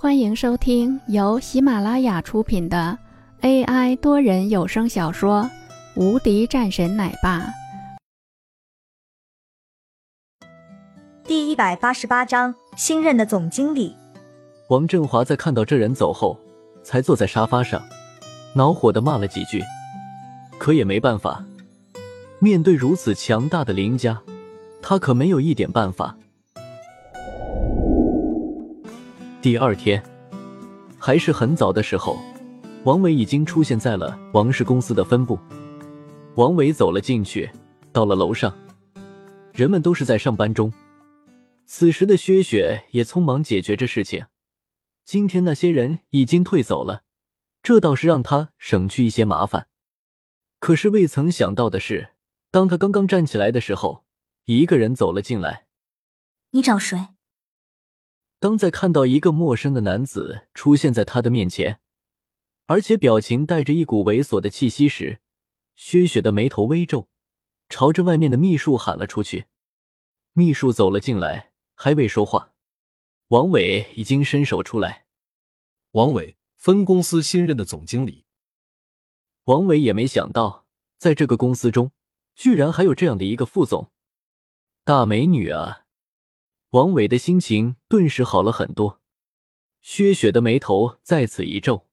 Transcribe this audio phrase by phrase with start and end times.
[0.00, 2.96] 欢迎收听由喜马拉雅出品的
[3.40, 5.42] AI 多人有声小说
[6.00, 7.40] 《无敌战神奶爸》
[11.26, 13.92] 第一百八十八章：新任的总经理。
[14.68, 16.38] 王振华在看到这人走后，
[16.84, 17.82] 才坐在沙发上，
[18.54, 19.64] 恼火的骂了几句，
[20.58, 21.44] 可也没办法，
[22.38, 24.22] 面对如此强大的林家，
[24.80, 26.16] 他可没有一点办法。
[29.40, 30.02] 第二天，
[30.98, 32.18] 还是很早的时候，
[32.82, 35.38] 王伟已经出现在了王氏公司的分部。
[36.34, 37.48] 王伟走了进去，
[37.92, 38.52] 到了楼上，
[39.52, 40.72] 人们都是在上班中。
[41.66, 44.26] 此时的薛雪也匆忙解决着事情。
[45.04, 47.04] 今天那些人已经退走了，
[47.62, 49.68] 这倒是让他省去一些麻烦。
[50.58, 52.08] 可是未曾想到的是，
[52.50, 54.04] 当他刚刚站起来的时候，
[54.46, 55.66] 一个人走了进来。
[56.50, 57.10] 你找谁？
[58.40, 61.80] 当在看到一个陌生的男子出现在他的面前，
[62.66, 65.20] 而且表情带着一股猥琐的气息时，
[65.74, 67.08] 薛雪的眉头微皱，
[67.68, 69.46] 朝着外面的秘书喊了出去。
[70.34, 72.52] 秘书走了进来，还未说话，
[73.28, 75.06] 王伟已经伸手出来。
[75.92, 78.24] 王伟，分公司新任的总经理。
[79.44, 81.90] 王伟也没想到，在这个公司中，
[82.36, 83.90] 居然还有这样的一个副总，
[84.84, 85.86] 大美女啊！
[86.72, 89.00] 王伟的心情顿时好了很多，
[89.80, 91.88] 薛雪的眉头再次一皱。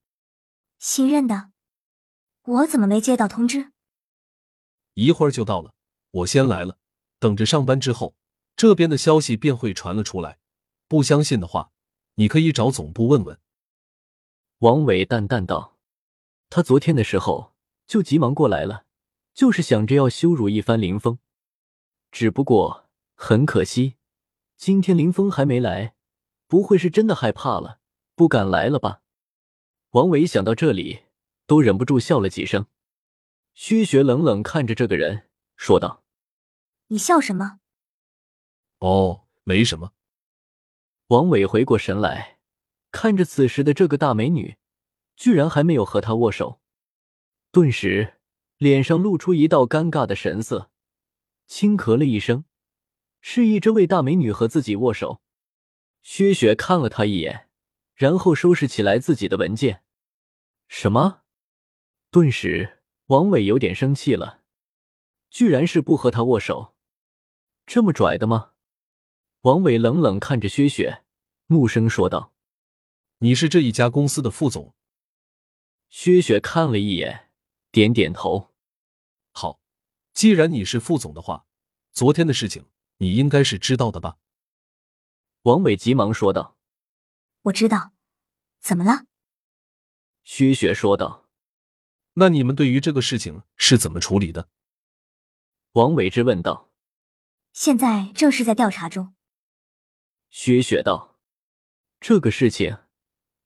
[0.77, 1.51] 新任的，
[2.43, 3.71] 我怎么没接到通知？
[4.95, 5.73] 一会儿就到了，
[6.11, 6.77] 我先来了，
[7.19, 8.17] 等着上班之后，
[8.57, 10.39] 这边的消息便会传了出来。
[10.89, 11.71] 不相信的话，
[12.15, 13.39] 你可以找总部问问。
[14.57, 15.77] 王伟淡淡道
[16.51, 17.53] ：“他昨天的时候
[17.87, 18.85] 就急忙过来了，
[19.33, 21.17] 就是想着要羞辱一番林峰，
[22.11, 23.95] 只不过很可惜。”
[24.57, 25.95] 今天林峰还没来，
[26.47, 27.79] 不会是真的害怕了，
[28.15, 29.01] 不敢来了吧？
[29.91, 31.03] 王伟想到这里，
[31.45, 32.65] 都忍不住笑了几声。
[33.53, 36.03] 薛雪冷冷看着这个人，说道
[36.87, 37.59] ：“你笑什么
[38.79, 39.93] ？”“哦，没什么。”
[41.07, 42.39] 王伟回过神来，
[42.91, 44.57] 看着此时的这个大美女，
[45.15, 46.59] 居然还没有和她握手，
[47.51, 48.15] 顿时
[48.57, 50.71] 脸上露出一道尴尬的神色，
[51.45, 52.45] 轻咳了一声。
[53.27, 55.19] 示意这位大美女和自己握手，
[56.03, 57.49] 薛雪看了他一眼，
[57.95, 59.83] 然后收拾起来自己的文件。
[60.67, 61.23] 什么？
[62.11, 64.43] 顿时，王伟有点生气了，
[65.31, 66.75] 居然是不和他握手，
[67.65, 68.51] 这么拽的吗？
[69.41, 71.03] 王伟冷冷看着薛雪，
[71.47, 72.31] 怒声说道
[73.17, 74.75] ：“你是这一家公司的副总。”
[75.89, 77.31] 薛雪看了一眼，
[77.71, 78.53] 点点头
[79.33, 79.59] ：“好，
[80.13, 81.47] 既然你是副总的话，
[81.91, 82.63] 昨天的事情。”
[82.97, 84.17] 你应该是知道的吧？
[85.43, 86.57] 王伟急忙说道
[87.43, 87.91] ：“我知道，
[88.59, 89.05] 怎么了？”
[90.23, 91.27] 薛雪说道
[92.13, 94.49] ：“那你们对于这个事情是怎么处理的？”
[95.73, 96.71] 王伟质问道
[97.53, 99.13] ：“现在正是在调查中。”
[100.31, 101.19] 薛雪道
[101.99, 102.79] ：“这个事情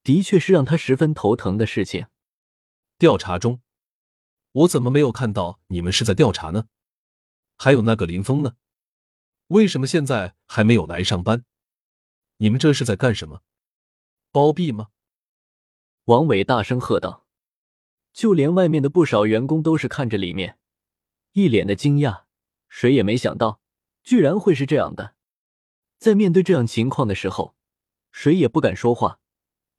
[0.03, 2.07] 的确是让他十分头疼的事情。
[2.97, 3.61] 调查中，
[4.51, 6.67] 我怎么没有看到你们是在调查呢？
[7.57, 8.55] 还有那个林峰呢？”
[9.49, 11.43] 为什么现在还没有来上班？
[12.37, 13.41] 你们这是在干什么？
[14.31, 14.89] 包庇吗？
[16.05, 17.25] 王伟大声喝道。
[18.13, 20.59] 就连外面的不少员工都是看着里面，
[21.33, 22.25] 一脸的惊讶。
[22.67, 23.59] 谁也没想到，
[24.03, 25.15] 居然会是这样的。
[25.97, 27.55] 在面对这样情况的时候，
[28.11, 29.19] 谁也不敢说话，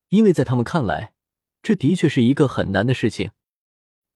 [0.09, 1.15] 因为在他们看来，
[1.63, 3.31] 这的确是一个很难的事情。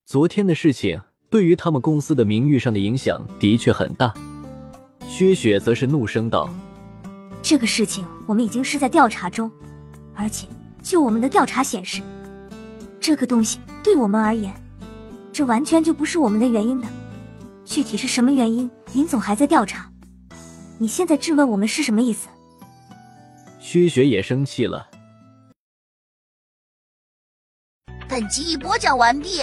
[0.04, 1.00] 昨天的事情
[1.30, 4.12] 对于他们公司的名誉上的影响的确很大。
[5.16, 6.52] 薛雪则是怒声道
[7.40, 9.48] ：“这个事情我们已经是在调查中，
[10.12, 10.48] 而且
[10.82, 12.02] 就我们的调查显示，
[12.98, 14.52] 这个东西对我们而言，
[15.32, 16.88] 这完全就不是我们的原因的。
[17.64, 19.88] 具体是什么原因，林总还在调查。
[20.78, 22.26] 你现在质问我们是什么意思？”
[23.62, 24.84] 薛雪也生气了。
[28.08, 29.42] 本集已播讲完毕。